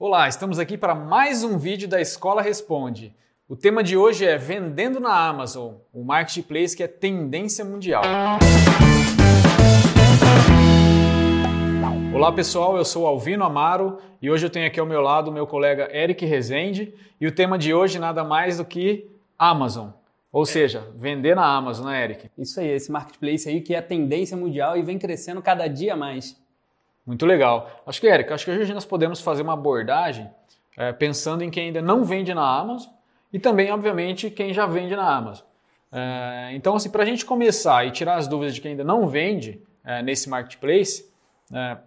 [0.00, 3.12] Olá, estamos aqui para mais um vídeo da Escola Responde.
[3.48, 8.04] O tema de hoje é Vendendo na Amazon, o marketplace que é tendência mundial.
[12.14, 15.34] Olá pessoal, eu sou Alvino Amaro e hoje eu tenho aqui ao meu lado o
[15.34, 19.88] meu colega Eric Rezende e o tema de hoje nada mais do que Amazon.
[20.30, 22.30] Ou seja, vender na Amazon, né, Eric?
[22.38, 26.36] Isso aí, esse marketplace aí que é tendência mundial e vem crescendo cada dia mais.
[27.08, 27.70] Muito legal.
[27.86, 30.30] Acho que, Eric, acho que hoje nós podemos fazer uma abordagem
[30.76, 32.92] é, pensando em quem ainda não vende na Amazon
[33.32, 35.46] e também, obviamente, quem já vende na Amazon.
[35.90, 39.08] É, então, assim, para a gente começar e tirar as dúvidas de quem ainda não
[39.08, 41.10] vende é, nesse marketplace,
[41.50, 41.78] é,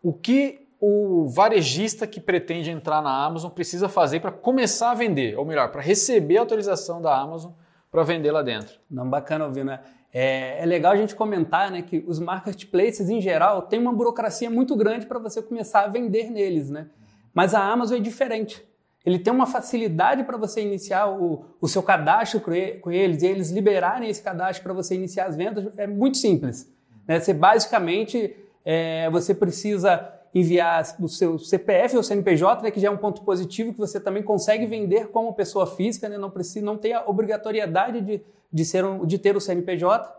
[0.00, 5.36] o que o varejista que pretende entrar na Amazon precisa fazer para começar a vender,
[5.36, 7.50] ou melhor, para receber a autorização da Amazon
[7.90, 8.78] para vender lá dentro?
[8.88, 9.80] Não, bacana ouvir, né?
[10.18, 14.48] É, é, legal a gente comentar né, que os marketplaces, em geral, têm uma burocracia
[14.48, 16.70] muito grande para você começar a vender neles.
[16.70, 16.86] Né?
[17.34, 18.66] Mas a Amazon é diferente.
[19.04, 23.50] Ele tem uma facilidade para você iniciar o, o seu cadastro com eles e eles
[23.50, 25.68] liberarem esse cadastro para você iniciar as vendas.
[25.76, 26.66] É muito simples.
[27.06, 27.20] Né?
[27.20, 32.90] Você basicamente é, você precisa enviar o seu CPF ou CNPJ, né, que já é
[32.90, 36.76] um ponto positivo que você também consegue vender como pessoa física, né, não precisa, não
[36.76, 40.14] tem a obrigatoriedade de de, ser um, de ter o CNPJ.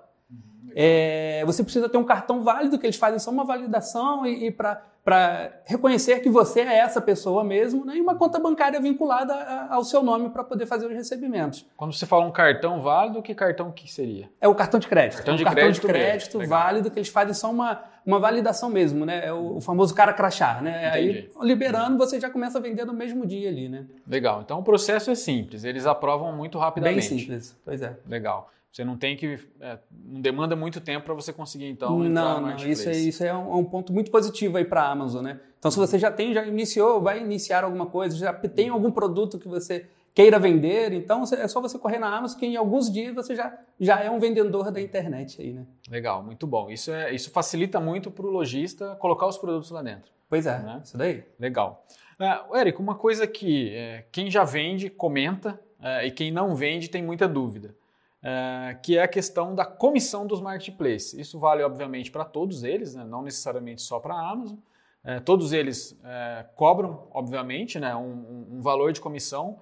[0.76, 4.52] É, você precisa ter um cartão válido, que eles fazem só uma validação e, e
[4.52, 9.74] para reconhecer que você é essa pessoa mesmo, né, e uma conta bancária vinculada a,
[9.74, 11.66] ao seu nome para poder fazer os recebimentos.
[11.76, 14.30] Quando você fala um cartão válido, que cartão que seria?
[14.40, 15.18] É o cartão de crédito.
[15.18, 18.70] Cartão de um cartão crédito, de crédito válido, que eles fazem só uma, uma validação
[18.70, 19.26] mesmo, né?
[19.26, 20.88] É o, famoso cara crachá, né?
[20.88, 21.18] Entendi.
[21.18, 23.86] Aí, liberando, você já começa a vender no mesmo dia ali, né?
[24.08, 24.42] Legal.
[24.42, 27.10] Então o processo é simples, eles aprovam muito rapidamente.
[27.10, 27.98] Bem simples, pois é.
[28.08, 28.50] Legal.
[28.72, 29.40] Você não tem que.
[29.60, 32.00] É, não demanda muito tempo para você conseguir, então.
[32.00, 32.56] Não, não.
[32.58, 35.40] Isso é, isso é um, é um, ponto muito positivo aí para a Amazon, né?
[35.58, 39.40] Então, se você já tem, já iniciou, vai iniciar alguma coisa, já tem algum produto
[39.40, 43.14] que você queira vender, então é só você correr na Amazon que em alguns dias
[43.14, 45.64] você já, já é um vendedor da internet aí, né?
[45.88, 46.72] Legal, muito bom.
[46.72, 50.12] Isso, é, isso facilita muito para o lojista colocar os produtos lá dentro.
[50.28, 50.82] Pois é, né?
[50.84, 51.24] isso daí.
[51.40, 51.86] Legal.
[52.20, 56.90] Uh, Érico, uma coisa que é, quem já vende comenta uh, e quem não vende
[56.90, 57.76] tem muita dúvida.
[58.24, 61.14] É, que é a questão da comissão dos marketplaces.
[61.14, 63.06] Isso vale, obviamente, para todos eles, né?
[63.06, 64.58] não necessariamente só para a Amazon.
[65.04, 67.96] É, todos eles é, cobram, obviamente, né?
[67.96, 69.60] um, um, valor de comissão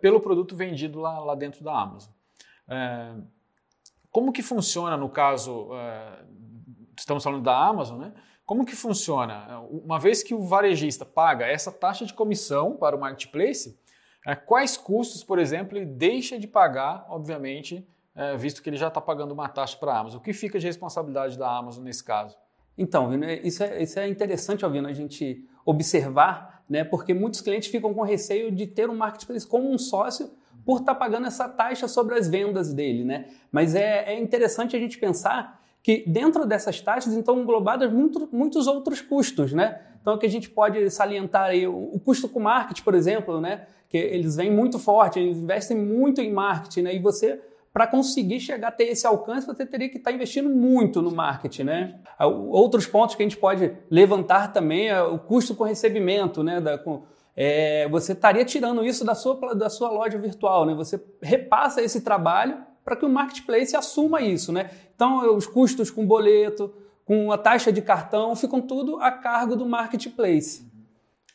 [0.00, 2.12] pelo produto vendido lá, lá dentro da Amazon.
[2.68, 3.14] É,
[4.10, 6.24] como que funciona no caso, é,
[6.98, 8.12] estamos falando da Amazon, né?
[8.44, 9.60] Como que funciona?
[9.68, 13.76] Uma vez que o varejista paga essa taxa de comissão para o marketplace,
[14.46, 19.00] quais custos, por exemplo, ele deixa de pagar, obviamente, é, visto que ele já está
[19.00, 20.18] pagando uma taxa para a Amazon.
[20.18, 22.36] O que fica de responsabilidade da Amazon nesse caso?
[22.78, 23.12] Então,
[23.42, 28.02] isso é, isso é interessante, Alvino, a gente observar, né, porque muitos clientes ficam com
[28.02, 30.30] receio de ter um marketplace como um sócio
[30.64, 33.04] por estar tá pagando essa taxa sobre as vendas dele.
[33.04, 33.26] Né?
[33.52, 38.66] Mas é, é interessante a gente pensar que dentro dessas taxas estão englobadas muito, muitos
[38.66, 39.80] outros custos, né?
[40.02, 43.68] Então, que a gente pode salientar aí o, o custo com marketing, por exemplo, né?
[43.88, 46.96] Que eles vêm muito forte, eles investem muito em marketing, né?
[46.96, 47.40] E você
[47.76, 51.14] para conseguir chegar a ter esse alcance, você teria que estar tá investindo muito no
[51.14, 52.00] marketing, né?
[52.18, 56.58] Ah, outros pontos que a gente pode levantar também é o custo com recebimento, né?
[56.58, 57.02] Da, com,
[57.36, 60.72] é, você estaria tirando isso da sua, da sua loja virtual, né?
[60.72, 64.70] Você repassa esse trabalho para que o marketplace assuma isso, né?
[64.94, 66.72] Então, os custos com boleto,
[67.04, 70.66] com a taxa de cartão, ficam tudo a cargo do marketplace.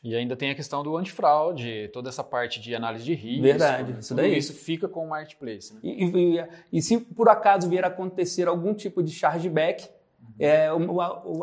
[0.03, 3.43] E ainda tem a questão do antifraude, toda essa parte de análise de risco.
[3.43, 4.35] Verdade, isso daí.
[4.35, 5.73] Isso fica com o marketplace.
[5.75, 5.79] Né?
[5.83, 9.87] E, e, e, se por acaso vier a acontecer algum tipo de chargeback,
[10.43, 10.69] é,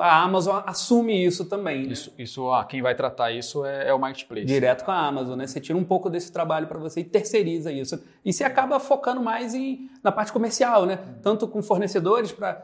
[0.01, 1.87] a Amazon assume isso também.
[1.87, 1.93] Né?
[1.93, 4.45] Isso, isso ah, quem vai tratar isso é, é, o marketplace.
[4.45, 5.47] Direto com a Amazon, né?
[5.47, 8.03] Você tira um pouco desse trabalho para você e terceiriza isso.
[8.25, 10.99] E você acaba focando mais em, na parte comercial, né?
[11.23, 12.55] Tanto com fornecedores para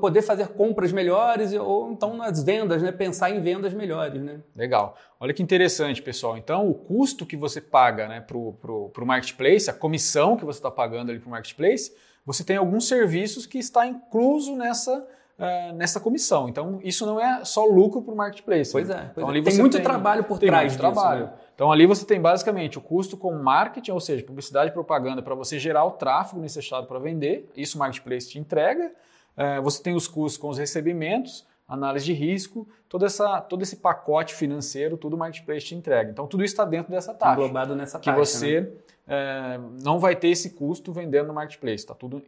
[0.00, 2.92] poder fazer compras melhores ou então nas vendas, né?
[2.92, 4.40] Pensar em vendas melhores, né?
[4.54, 4.96] Legal.
[5.18, 6.38] Olha que interessante, pessoal.
[6.38, 10.70] Então, o custo que você paga né, para o marketplace, a comissão que você está
[10.70, 11.92] pagando ali para o marketplace,
[12.24, 15.06] você tem alguns serviços que está incluso nessa
[15.38, 16.48] uh, nessa comissão.
[16.48, 18.72] Então, isso não é só lucro para o marketplace.
[18.72, 18.94] Pois né?
[18.94, 18.98] é.
[19.14, 19.42] Pois então, é.
[19.42, 21.26] tem muito tem, trabalho por tem trás muito disso, trabalho.
[21.26, 21.32] Né?
[21.54, 25.34] Então, ali você tem basicamente o custo com marketing, ou seja, publicidade e propaganda para
[25.34, 27.50] você gerar o tráfego necessário para vender.
[27.56, 28.92] Isso o marketplace te entrega.
[29.36, 33.76] Uh, você tem os custos com os recebimentos, análise de risco, todo, essa, todo esse
[33.76, 36.10] pacote financeiro, tudo o marketplace te entrega.
[36.10, 37.40] Então, tudo isso está dentro dessa taxa.
[37.40, 38.12] Englobado nessa taxa.
[38.12, 38.68] Que você né?
[39.08, 41.76] é, não vai ter esse custo vendendo no marketplace.
[41.76, 42.22] Está tudo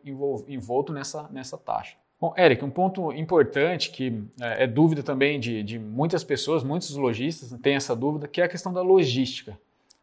[0.48, 1.96] envolto nessa, nessa taxa.
[2.18, 6.96] Bom, Eric, um ponto importante que é, é dúvida também de, de, muitas pessoas, muitos
[6.96, 9.58] lojistas têm essa dúvida, que é a questão da logística.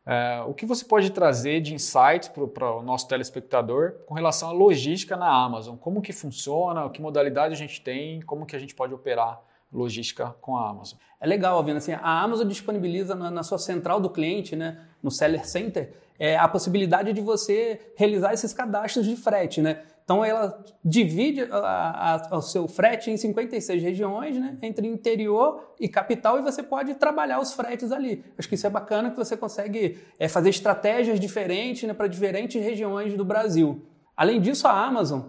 [0.05, 4.51] É, o que você pode trazer de insights para o nosso telespectador com relação à
[4.51, 5.75] logística na Amazon?
[5.75, 10.35] Como que funciona, que modalidade a gente tem, como que a gente pode operar logística
[10.39, 10.99] com a Amazon?
[11.19, 15.09] É legal, Alvino, assim, a Amazon disponibiliza na, na, sua central do cliente, né, no
[15.09, 19.81] Seller Center, é, a possibilidade de você realizar esses cadastros de frete, né?
[20.03, 25.87] Então ela divide a, a, o seu frete em 56 regiões, né, entre interior e
[25.87, 28.23] capital, e você pode trabalhar os fretes ali.
[28.37, 32.61] Acho que isso é bacana que você consegue é, fazer estratégias diferentes né, para diferentes
[32.61, 33.81] regiões do Brasil.
[34.15, 35.21] Além disso, a Amazon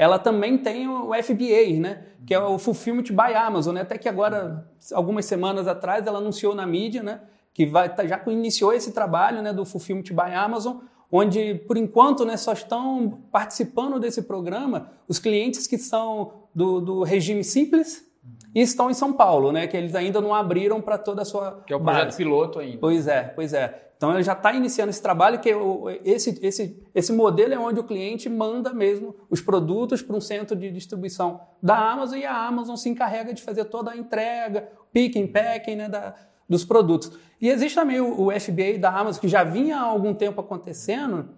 [0.00, 3.74] ela também tem o FBA, né, que é o Fulfillment by Amazon.
[3.74, 7.20] Né, até que agora, algumas semanas atrás, ela anunciou na mídia né,
[7.52, 10.78] que vai, tá, já iniciou esse trabalho né, do Fulfillment by Amazon,
[11.10, 17.02] onde, por enquanto, né, só estão participando desse programa os clientes que são do, do
[17.02, 18.08] regime simples
[18.54, 21.62] e estão em São Paulo, né, que eles ainda não abriram para toda a sua
[21.66, 22.16] Que é o projeto base.
[22.16, 22.78] piloto ainda.
[22.78, 23.90] Pois é, pois é.
[23.96, 25.50] Então ele já está iniciando esse trabalho, que
[26.02, 30.56] esse, esse, esse modelo é onde o cliente manda mesmo os produtos para um centro
[30.56, 35.26] de distribuição da Amazon e a Amazon se encarrega de fazer toda a entrega, picking,
[35.26, 36.14] packing né, da,
[36.50, 37.12] dos produtos.
[37.40, 41.30] E existe também o, FBA da Amazon, que já vinha há algum tempo acontecendo,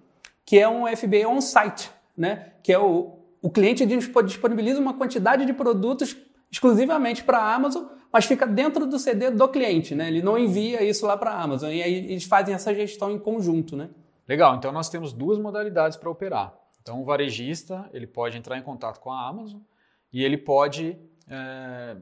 [0.44, 2.54] que é um FBA on-site, né?
[2.62, 6.16] que é o, o cliente disponibiliza uma quantidade de produtos
[6.50, 10.08] exclusivamente para a Amazon, mas fica dentro do CD do cliente, né?
[10.08, 11.70] Ele não envia isso lá para a Amazon.
[11.70, 13.88] E aí eles fazem essa gestão em conjunto, né?
[14.28, 16.54] Legal, então nós temos duas modalidades para operar.
[16.82, 19.60] Então o varejista ele pode entrar em contato com a Amazon
[20.12, 21.96] e ele pode é,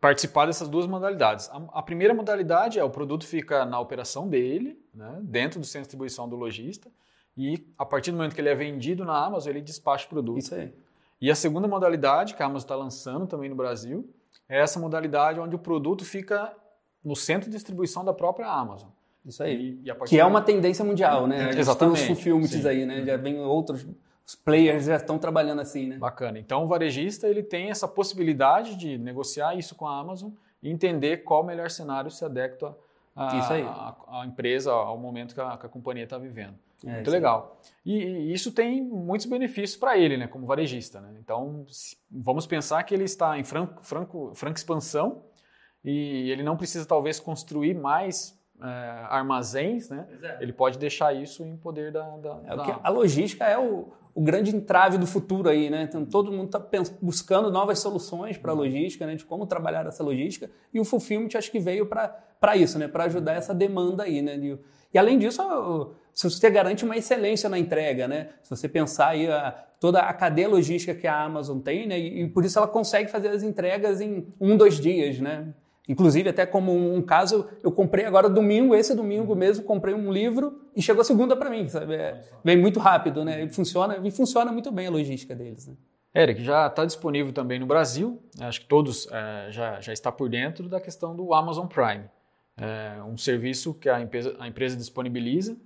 [0.00, 1.48] participar dessas duas modalidades.
[1.50, 5.82] A, a, primeira modalidade é o produto fica na operação dele, né, dentro do centro
[5.82, 6.90] de distribuição do lojista,
[7.36, 10.38] e a partir do momento que ele é vendido na Amazon, ele despacha o produto.
[10.38, 10.72] Isso aí.
[11.20, 14.08] E a segunda modalidade, que a Amazon está lançando também no Brasil,
[14.48, 16.54] é essa modalidade onde o produto fica
[17.02, 18.90] no centro de distribuição da própria Amazon.
[19.24, 19.80] Isso aí.
[19.84, 21.50] E, e que é uma tendência mundial, né?
[21.58, 21.96] Exatamente.
[21.96, 23.04] Tem os fulfillments aí, né?
[23.04, 23.86] Já vem outros
[24.26, 25.98] os players já estão trabalhando assim, né?
[25.98, 26.38] Bacana.
[26.38, 30.30] Então o varejista ele tem essa possibilidade de negociar isso com a Amazon
[30.62, 32.76] e entender qual o melhor cenário se adequa
[33.14, 36.58] à empresa, ao momento que a, que a companhia está vivendo.
[36.84, 37.60] É, Muito legal.
[37.84, 41.00] E, e, isso tem muitos benefícios para ele, né, como varejista.
[41.00, 41.16] Né?
[41.18, 45.22] Então, se, vamos pensar que ele está em franco, franco, franca expansão
[45.84, 50.06] e ele não precisa, talvez, construir mais é, armazéns, né?
[50.22, 50.38] É.
[50.40, 52.02] Ele pode deixar isso em poder da.
[52.16, 52.80] da, é, da...
[52.82, 55.82] A logística é o, o grande entrave do futuro aí, né?
[55.82, 56.62] Então, todo mundo está
[57.02, 59.16] buscando novas soluções para a logística, né?
[59.16, 60.50] De como trabalhar essa logística.
[60.72, 62.88] E o Fulfillment acho que veio para isso, né?
[62.88, 64.36] Para ajudar essa demanda aí, né?
[64.92, 65.42] E além disso,
[66.14, 68.28] você garante uma excelência na entrega, né?
[68.42, 69.50] Se você pensar aí a,
[69.80, 71.98] toda a cadeia logística que a Amazon tem, né?
[71.98, 75.52] E, e por isso ela consegue fazer as entregas em um, dois dias, né?
[75.88, 80.60] Inclusive, até como um caso, eu comprei agora domingo, esse domingo mesmo, comprei um livro
[80.74, 81.94] e chegou segunda para mim, sabe?
[81.94, 83.44] É, vem muito rápido, né?
[83.44, 85.66] E funciona, e funciona muito bem a logística deles.
[85.66, 85.74] Né?
[86.14, 90.30] Eric, já está disponível também no Brasil, acho que todos é, já, já está por
[90.30, 92.04] dentro da questão do Amazon Prime.
[92.56, 95.56] É um serviço que a empresa, a empresa disponibiliza.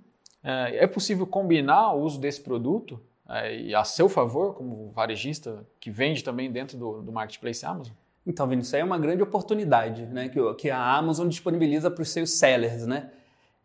[0.43, 2.99] É, é possível combinar o uso desse produto
[3.29, 7.93] é, e a seu favor, como varejista que vende também dentro do, do Marketplace Amazon?
[8.25, 12.01] Então, Vinícius, isso aí é uma grande oportunidade né, que, que a Amazon disponibiliza para
[12.01, 12.85] os seus sellers.
[12.85, 13.09] Né?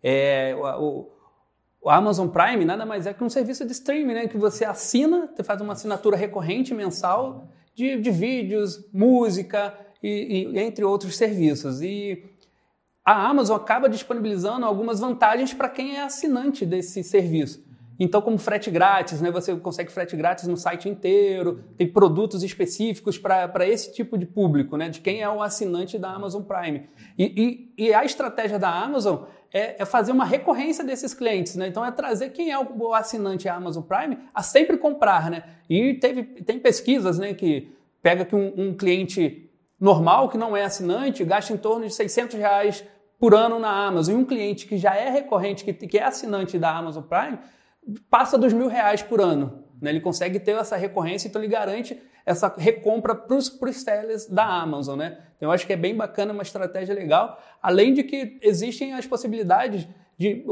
[0.03, 1.09] É, o,
[1.83, 5.31] o, Amazon Prime nada mais é que um serviço de streaming, né, que você assina,
[5.35, 11.81] você faz uma assinatura recorrente mensal de, de vídeos, música e, e, entre outros serviços.
[11.81, 12.25] E
[13.05, 17.63] a Amazon acaba disponibilizando algumas vantagens para quem é assinante desse serviço.
[17.99, 23.19] Então, como frete grátis, né, você consegue frete grátis no site inteiro, tem produtos específicos
[23.19, 26.89] para esse tipo de público, né, de quem é o assinante da Amazon Prime.
[27.17, 29.25] E, e, e a estratégia da Amazon
[29.55, 31.69] é, é, fazer uma recorrência desses clientes, né?
[31.69, 35.45] Então é trazer quem é o, assinante da Amazon Prime a sempre comprar, né?
[35.71, 37.73] E teve, tem pesquisas, né, que
[38.03, 39.49] pega que um, um cliente
[39.79, 42.85] normal que não é assinante gasta em torno de 600 reais
[43.17, 44.17] por ano na Amazon.
[44.17, 47.39] E um cliente que já é recorrente, que, que é assinante da Amazon Prime,
[48.11, 49.64] passa dos mil reais por ano.
[49.81, 49.91] Né?
[49.91, 54.99] Ele consegue ter essa recorrência, então ele garante essa recompra para os sellers da Amazon.
[54.99, 55.19] Né?
[55.37, 57.41] Então eu acho que é bem bacana, uma estratégia legal.
[57.62, 59.87] Além de que existem as possibilidades
[60.17, 60.45] de.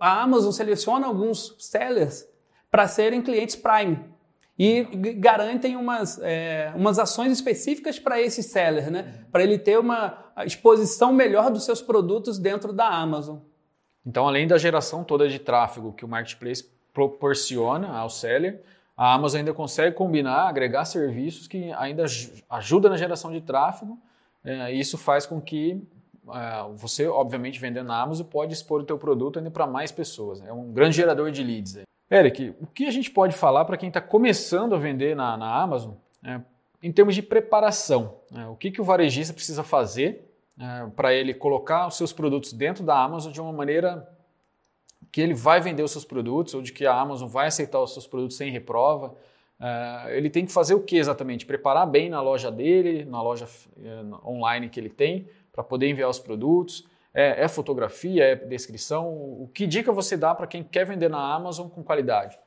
[0.00, 2.26] A Amazon seleciona alguns sellers
[2.70, 3.98] para serem clientes Prime
[4.58, 4.84] e
[5.16, 9.24] garantem umas, é, umas ações específicas para esse seller, né?
[9.30, 13.38] para ele ter uma exposição melhor dos seus produtos dentro da Amazon.
[14.04, 18.62] Então, além da geração toda de tráfego que o marketplace proporciona ao seller,
[18.96, 22.04] a Amazon ainda consegue combinar, agregar serviços que ainda
[22.50, 23.98] ajudam na geração de tráfego.
[24.44, 25.82] É, isso faz com que
[26.28, 30.40] é, você, obviamente, vendendo na Amazon, pode expor o teu produto ainda para mais pessoas.
[30.40, 30.50] Né?
[30.50, 31.78] É um grande gerador de leads.
[32.10, 35.62] Eric, o que a gente pode falar para quem está começando a vender na, na
[35.62, 36.40] Amazon é,
[36.82, 38.16] em termos de preparação?
[38.30, 38.46] Né?
[38.48, 40.30] O que, que o varejista precisa fazer
[40.60, 44.06] é, para ele colocar os seus produtos dentro da Amazon de uma maneira
[45.12, 47.92] que ele vai vender os seus produtos ou de que a Amazon vai aceitar os
[47.92, 49.14] seus produtos sem reprova.
[49.60, 51.44] Uh, ele tem que fazer o que exatamente?
[51.44, 56.08] Preparar bem na loja dele, na loja uh, online que ele tem, para poder enviar
[56.08, 56.88] os produtos.
[57.14, 59.06] É, é, fotografia, é descrição?
[59.06, 62.38] O que dica você dá para quem quer vender na Amazon com qualidade?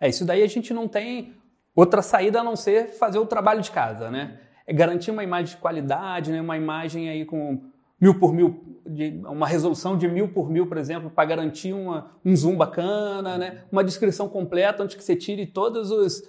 [0.00, 1.32] É, isso daí a gente não tem
[1.72, 4.40] outra saída a não ser fazer o trabalho de casa, né?
[4.66, 6.40] É garantir uma imagem de qualidade, né?
[6.40, 7.62] uma imagem aí com
[8.02, 12.10] mil por mil, de, uma resolução de mil por mil, por exemplo, para garantir uma,
[12.24, 13.62] um zoom bacana, né?
[13.70, 16.28] uma descrição completa onde que você tire todas os,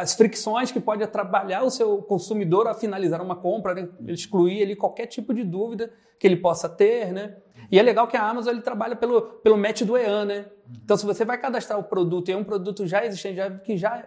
[0.00, 3.88] as fricções que pode atrapalhar o seu consumidor a finalizar uma compra, né?
[4.08, 7.36] excluir ali qualquer tipo de dúvida que ele possa ter, né?
[7.70, 10.46] E é legal que a Amazon ele trabalha pelo, pelo match do EAN, né?
[10.84, 13.76] Então, se você vai cadastrar o produto e é um produto já existente, já, que
[13.76, 14.06] já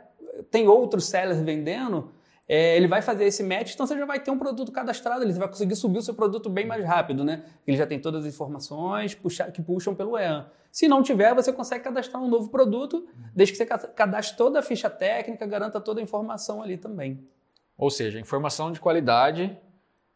[0.52, 2.12] tem outros sellers vendendo,
[2.48, 5.34] é, ele vai fazer esse match, então você já vai ter um produto cadastrado, ele
[5.34, 7.44] vai conseguir subir o seu produto bem mais rápido, né?
[7.66, 10.46] Ele já tem todas as informações puxar, que puxam pelo EAN.
[10.72, 14.62] Se não tiver, você consegue cadastrar um novo produto, desde que você cadastre toda a
[14.62, 17.28] ficha técnica, garanta toda a informação ali também.
[17.78, 19.58] Ou seja, informação de qualidade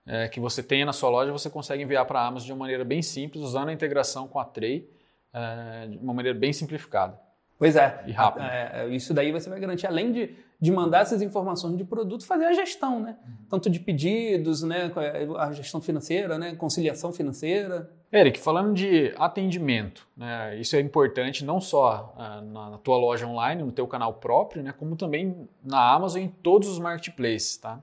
[0.05, 2.59] é, que você tenha na sua loja, você consegue enviar para a Amazon de uma
[2.59, 4.89] maneira bem simples, usando a integração com a Tray,
[5.33, 7.19] é, de uma maneira bem simplificada.
[7.59, 8.01] Pois é.
[8.07, 8.45] E rápido.
[8.45, 12.25] É, é, isso daí você vai garantir, além de, de mandar essas informações de produto,
[12.25, 13.17] fazer a gestão, né?
[13.49, 14.89] Tanto de pedidos, né?
[15.37, 16.55] A gestão financeira, né?
[16.55, 17.91] Conciliação financeira.
[18.13, 20.57] Eric, falando de atendimento, né?
[20.57, 24.63] Isso é importante não só uh, na, na, tua loja online, no teu canal próprio,
[24.63, 24.71] né?
[24.71, 27.77] Como também na Amazon e em todos os marketplaces, tá?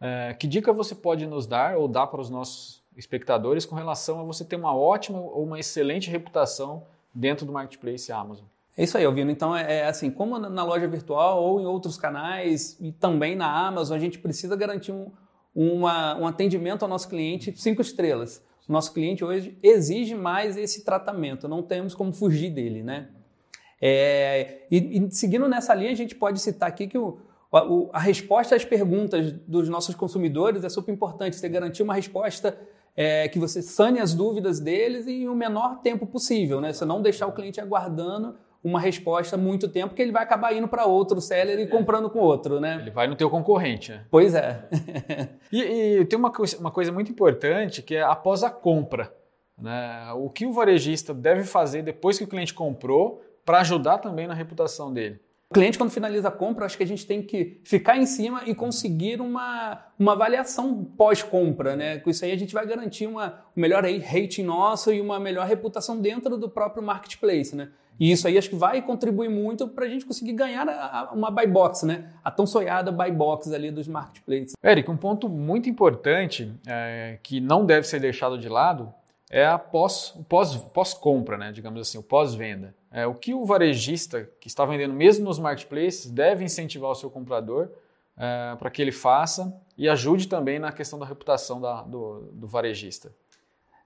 [0.00, 4.20] Uh, que dica você pode nos dar ou dar para os nossos espectadores com relação
[4.20, 6.82] a você ter uma ótima ou uma excelente reputação
[7.14, 8.51] dentro do marketplace Amazon?
[8.76, 9.30] É isso aí, Alvino.
[9.30, 13.66] Então, é, é, assim, como na loja virtual ou em outros canais e também na
[13.66, 15.10] Amazon, a gente precisa garantir um,
[15.54, 18.42] uma, um atendimento ao nosso cliente cinco estrelas.
[18.68, 23.08] O nosso cliente hoje exige mais esse tratamento, não temos como fugir dele, né?
[23.80, 27.18] É, e, e, seguindo nessa linha, a gente pode citar aqui que o,
[27.52, 31.34] a, a, resposta às perguntas dos nossos consumidores é super importante.
[31.34, 32.56] Você garantir uma resposta
[32.96, 36.72] é, que você sane as dúvidas deles em o menor tempo possível, né?
[36.72, 40.68] Você não deixar o cliente aguardando uma resposta muito tempo, que ele vai acabar indo
[40.68, 41.66] para outro seller e é.
[41.66, 42.78] comprando com outro, né?
[42.80, 44.04] Ele vai no teu concorrente, né?
[44.10, 44.68] Pois é.
[45.50, 49.12] e, e, tem uma, uma coisa muito importante que é após a compra.
[49.58, 50.12] Né?
[50.16, 54.34] O que o varejista deve fazer depois que o cliente comprou para ajudar também na
[54.34, 55.20] reputação dele?
[55.52, 58.42] O cliente, quando finaliza a compra, acho que a gente tem que ficar em cima
[58.46, 61.76] e conseguir uma, uma avaliação pós-compra.
[61.76, 61.98] Né?
[61.98, 65.46] Com isso aí, a gente vai garantir uma, um melhor rating nosso e uma melhor
[65.46, 67.54] reputação dentro do próprio marketplace.
[67.54, 67.68] Né?
[68.00, 71.12] E isso aí acho que vai contribuir muito para a gente conseguir ganhar a, a,
[71.12, 72.10] uma buy box, né?
[72.24, 74.54] A tão sonhada buy box ali dos marketplaces.
[74.64, 78.90] Eric, um ponto muito importante é, que não deve ser deixado de lado
[79.30, 81.52] é a pós, o pós, pós-compra, né?
[81.52, 82.74] Digamos assim, o pós-venda.
[82.92, 87.10] É, o que o varejista que está vendendo mesmo nos marketplaces deve incentivar o seu
[87.10, 87.70] comprador
[88.18, 92.46] é, para que ele faça e ajude também na questão da reputação da, do, do
[92.46, 93.10] varejista.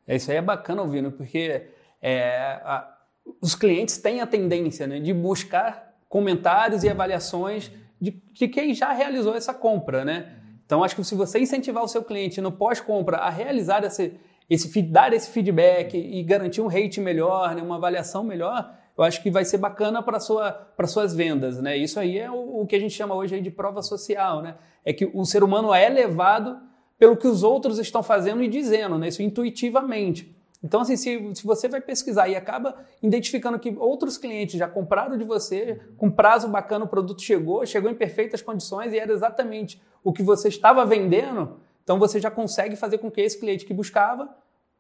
[0.07, 1.69] É, isso aí é bacana ouvindo, porque
[2.03, 2.97] é, a,
[3.41, 7.71] os clientes têm a tendência né, de buscar comentários e avaliações
[8.01, 10.33] de, de, quem já realizou essa compra, né?
[10.65, 14.19] Então, acho que se você incentivar o seu cliente no pós-compra a realizar esse,
[14.51, 19.23] esse, dar esse feedback e garantir um rate melhor, né, uma avaliação melhor, eu acho
[19.23, 21.77] que vai ser bacana para sua, suas vendas, né?
[21.77, 24.57] Isso aí é o, o, que a gente chama hoje de prova social, né?
[24.85, 26.59] É que o ser humano é levado
[26.99, 29.09] pelo que os outros estão fazendo e dizendo, né?
[29.09, 30.35] Isso intuitivamente.
[30.65, 35.19] Então, assim, se, se você vai pesquisar e acaba identificando que outros clientes já compraram
[35.19, 39.81] de você, com prazo bacana o produto chegou, chegou em perfeitas condições e era exatamente
[40.03, 43.75] o que você estava vendendo, então você já consegue fazer com que esse cliente que
[43.75, 44.29] buscava,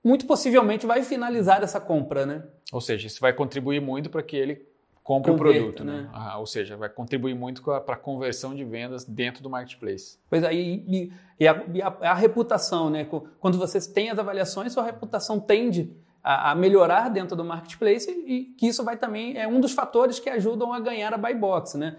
[0.06, 2.44] muito possivelmente vai finalizar essa compra, né?
[2.72, 4.64] Ou seja, isso vai contribuir muito para que ele
[5.02, 6.02] compra o produto, né?
[6.02, 6.10] né?
[6.12, 10.16] Ah, ou seja, vai contribuir muito para a conversão de vendas dentro do marketplace.
[10.30, 13.04] Pois aí, e, e, a, e a, a, reputação, né?
[13.40, 18.54] Quando você tem as avaliações, sua reputação tende a, a, melhorar dentro do marketplace e
[18.56, 21.76] que isso vai também é um dos fatores que ajudam a ganhar a buy box,
[21.76, 21.96] né?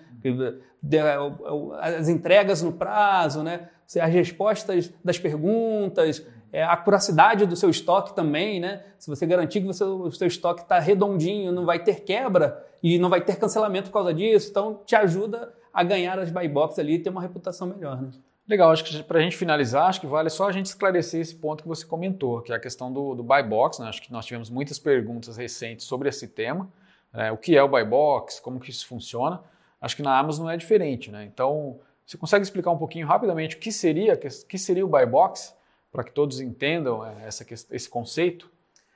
[1.82, 3.68] As entregas no prazo, né?
[3.86, 6.26] As respostas das perguntas,
[6.58, 8.84] é, a acuracidade do seu estoque também, né?
[8.98, 12.98] Se você garantir que você, o seu estoque está redondinho, não vai ter quebra e
[12.98, 16.80] não vai ter cancelamento por causa disso, então te ajuda a ganhar as buy box
[16.80, 18.10] ali e ter uma reputação melhor, né?
[18.48, 21.36] Legal, acho que para a gente finalizar, acho que vale só a gente esclarecer esse
[21.36, 23.80] ponto que você comentou, que é a questão do, do buy box.
[23.80, 23.90] Né?
[23.90, 26.72] Acho que nós tivemos muitas perguntas recentes sobre esse tema.
[27.14, 29.42] É, o que é o buy box, como que isso funciona.
[29.82, 31.12] Acho que na Amazon não é diferente.
[31.12, 31.26] Né?
[31.26, 35.54] Então, você consegue explicar um pouquinho rapidamente o que seria, que seria o buy box,
[35.92, 38.52] para que todos entendam é, essa, esse conceito?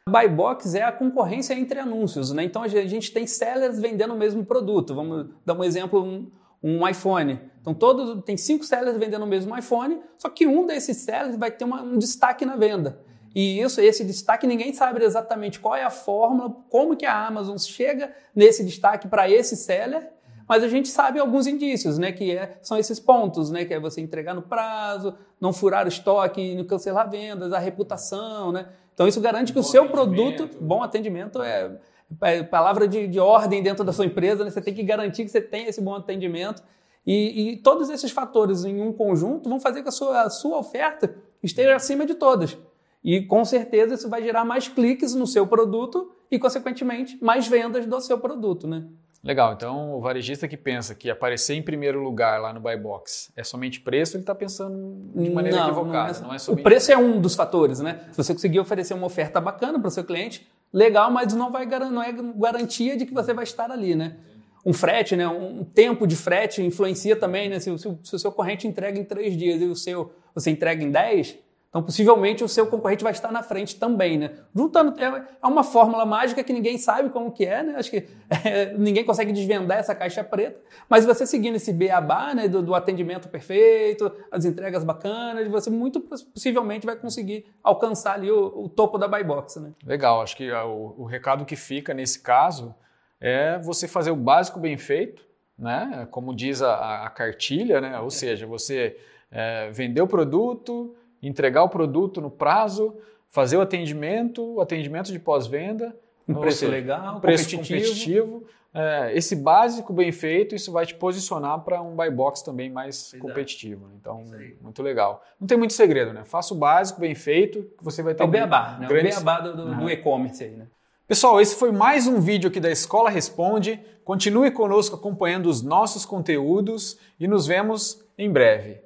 [0.10, 2.44] Buy box é a concorrência entre anúncios, né?
[2.44, 4.96] Então a gente tem sellers vendendo o mesmo produto.
[4.96, 6.32] Vamos dar um exemplo, um,
[6.62, 7.40] um iPhone.
[7.62, 11.52] Então todos tem cinco sellers vendendo o mesmo iPhone, só que um desses sellers vai
[11.52, 13.00] ter uma, um destaque na venda.
[13.34, 17.58] E isso, esse destaque, ninguém sabe exatamente qual é a fórmula, como que a Amazon
[17.58, 20.10] chega nesse destaque para esse seller,
[20.52, 22.12] mas a gente sabe alguns indícios, né?
[22.12, 23.64] Que é, são esses pontos, né?
[23.64, 28.52] Que é você entregar no prazo, não furar o estoque, não cancelar vendas, a reputação,
[28.52, 28.68] né?
[28.94, 31.80] Então isso garante que bom o seu produto, bom atendimento é,
[32.24, 34.52] é palavra de, de, ordem dentro da sua empresa, né?
[34.52, 36.62] Você tem que garantir que você tem esse bom atendimento.
[37.08, 40.58] E, e, todos esses fatores em um conjunto vão fazer que a sua, a sua
[40.58, 42.58] oferta esteja acima de todas.
[43.02, 47.86] E com certeza isso vai gerar mais cliques no seu produto e, consequentemente, mais vendas
[47.86, 48.84] do seu produto, né?
[49.24, 53.32] Legal, então o varejista que pensa que aparecer em primeiro lugar lá no buy box
[53.36, 56.14] é somente preço, ele está pensando de maneira não, equivocada.
[56.14, 56.62] Não é, não é somente...
[56.62, 58.00] O preço é um dos fatores, né?
[58.12, 61.68] Se você conseguir oferecer uma oferta bacana para o seu cliente, legal, mas não, vai,
[61.68, 64.18] não é garantia de que você vai estar ali, né?
[64.66, 65.28] Um frete, né?
[65.28, 67.60] um tempo de frete influencia também, né?
[67.60, 70.84] Se, se, se o seu corrente entrega em três dias e o seu você entrega
[70.84, 71.38] em dez,
[71.72, 74.32] então, possivelmente, o seu concorrente vai estar na frente também, né?
[74.54, 77.76] Juntando, é, é uma fórmula mágica que ninguém sabe como que é, né?
[77.78, 78.10] Acho que
[78.44, 80.60] é, ninguém consegue desvendar essa caixa preta,
[80.90, 86.02] mas você seguindo esse beabá, né, do, do, atendimento perfeito, as entregas bacanas, você muito
[86.02, 89.72] possivelmente vai conseguir alcançar ali o, o topo da buy box, né?
[89.86, 92.76] Legal, acho que o, o recado que fica nesse caso
[93.18, 95.24] é você fazer o básico bem feito,
[95.58, 96.06] né?
[96.12, 97.98] Como diz a, a cartilha, né?
[98.02, 98.98] Ou seja, você
[99.32, 102.96] é, vender o produto entregar o produto no prazo,
[103.30, 105.96] fazer o atendimento, o atendimento de pós-venda.
[106.28, 108.40] Um preço legal, preço competitivo.
[108.40, 108.62] competitivo.
[108.74, 113.10] É, esse básico bem feito, isso vai te posicionar para um buy box também mais
[113.10, 113.22] Exato.
[113.22, 113.88] competitivo.
[113.88, 113.96] Né?
[114.00, 114.24] Então,
[114.62, 115.24] muito legal.
[115.40, 116.24] Não tem muito segredo, né?
[116.24, 118.24] Faça o básico bem feito, que você vai ter.
[118.24, 118.88] É o beabá, né?
[118.88, 119.18] Grandes...
[119.18, 119.78] O beabá do, do, uhum.
[119.80, 120.68] do e-commerce aí, né?
[121.06, 123.78] Pessoal, esse foi mais um vídeo aqui da Escola Responde.
[124.06, 128.80] Continue conosco acompanhando os nossos conteúdos e nos vemos em breve.